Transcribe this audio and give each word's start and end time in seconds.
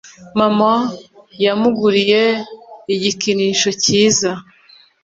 Mama 0.39 0.71
yamuguriye 1.43 2.23
igikinisho 2.93 3.69
cyiza. 3.83 4.31